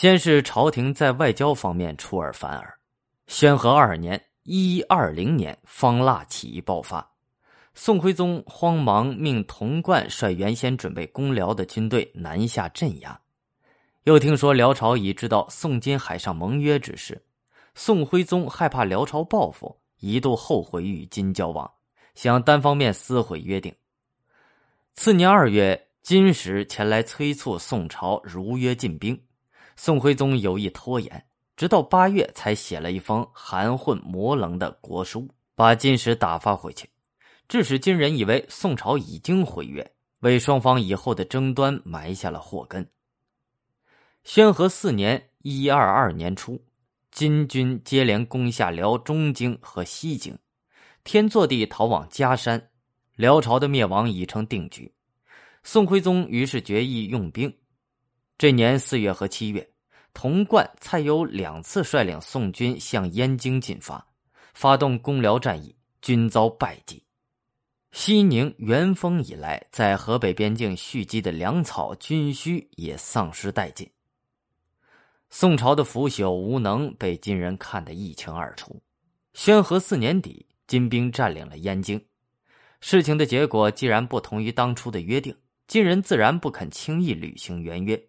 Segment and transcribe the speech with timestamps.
[0.00, 2.74] 先是朝廷在外交方面出尔反尔。
[3.26, 7.06] 宣和二年（一二零年），方腊起义爆发，
[7.74, 13.20] 宋徽宗慌忙命童贯率原先准备攻辽的军队南下镇压。
[14.04, 17.22] 又听说辽朝已知道宋金海上盟约之事，
[17.74, 21.70] 宋徽宗害怕辽朝报复，一度后悔与金交往，
[22.14, 23.70] 想单方面撕毁约定。
[24.94, 29.20] 次年二月，金使前来催促宋朝如约进兵，
[29.82, 31.24] 宋徽宗有意拖延，
[31.56, 36.86] 直到八月才写了一封含混模棱的国书，把金使打发回去，
[37.48, 42.86] 致使金人以为宋朝已经毁约，为双方以后的争端埋下了祸根。
[44.22, 46.62] 宣和四年（一二二年初），
[47.10, 50.38] 金军接连攻下辽中京和西京，
[51.04, 52.68] 天祚帝逃往嘉山，
[53.16, 54.92] 辽朝的灭亡已成定局。
[55.64, 57.50] 宋徽宗于是决意用兵。
[58.36, 59.70] 这年四月和七月，
[60.12, 64.06] 童贯、蔡攸两次率领宋军向燕京进发，
[64.54, 67.02] 发动攻辽战役，均遭败绩。
[67.92, 73.90] 西宁、元丰以来在河北边境蓄积的粮草、军需也丧失殆尽。
[75.28, 78.80] 宋朝的腐朽无能被金人看得一清二楚。
[79.32, 82.04] 宣和四年底，金兵占领了燕京。
[82.80, 88.00] 事情的结果既然不同于当初的约定，金人自然不肯轻易履行原约。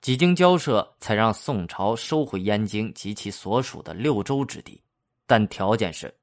[0.00, 4.82] 几经交涉，才让宋朝收回燕京及其所属的六州之地，
[5.26, 6.14] 但条件是，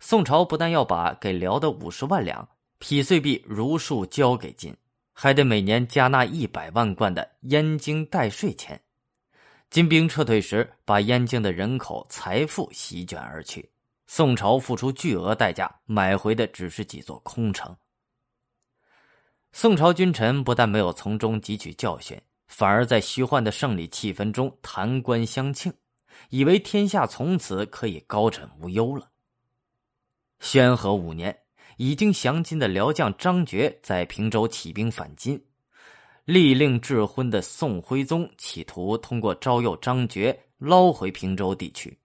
[0.00, 2.48] 宋朝不但要把给辽的五十万两
[2.78, 4.76] 匹碎币如数交给金，
[5.12, 8.80] 还得每年加纳一百万贯的燕京代税钱。
[9.70, 13.70] 金兵撤退时，把燕京的人口、财富席卷而去。
[14.08, 17.74] 宋朝付出巨额代价买回的只是几座空城。
[19.52, 22.20] 宋朝君臣不但没有从中汲取教训，
[22.54, 25.72] 反而在虚幻的胜利气氛中谈官相庆，
[26.28, 29.08] 以为天下从此可以高枕无忧了。
[30.38, 31.34] 宣和五年，
[31.78, 35.42] 已经降金的辽将张觉在平州起兵反金。
[36.26, 41.98] 力令智昏的宋徽宗企图通过招诱张觉捞回平州地区，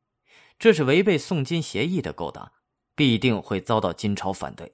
[0.58, 2.50] 这是违背宋金协议的勾当，
[2.96, 4.74] 必定会遭到金朝反对。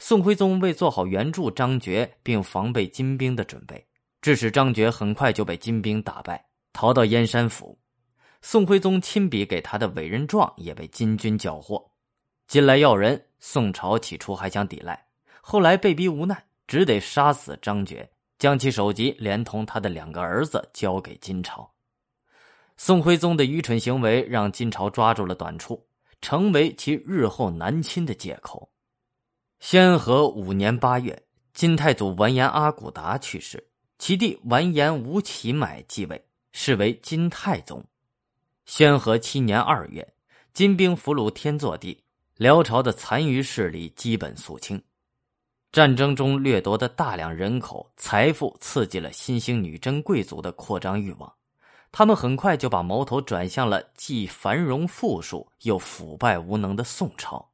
[0.00, 3.86] 宋徽宗为做好援助张觉并防备金兵的准备，
[4.22, 7.78] 致使张觉很快就被金兵打败，逃到燕山府。
[8.40, 11.90] 宋徽宗亲笔给他的委任状也被金军缴获。
[12.46, 15.06] 金来要人，宋朝起初还想抵赖，
[15.42, 18.08] 后来被逼无奈，只得杀死张觉。
[18.38, 21.70] 将其首级连同他的两个儿子交给金朝，
[22.76, 25.86] 宋徽宗的愚蠢行为让金朝抓住了短处，
[26.20, 28.68] 成为其日后南侵的借口。
[29.60, 31.22] 宣和五年八月，
[31.54, 33.64] 金太祖完颜阿骨达去世，
[34.04, 37.84] 其弟完颜吴乞买继位，是为金太宗。
[38.66, 40.12] 宣和七年二月，
[40.52, 42.02] 金兵俘虏天祚帝，
[42.36, 44.82] 辽朝的残余势力基本肃清。
[45.70, 51.32] 战争中掠夺的大量人口、财富，刺激了新兴女真贵族的扩张欲望。
[51.92, 57.51] 他们很快就把矛头转向了既繁荣富庶又腐败无能的宋朝。